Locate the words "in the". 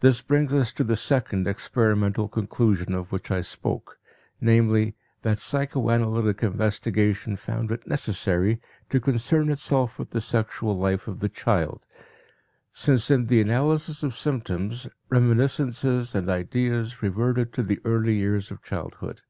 13.10-13.42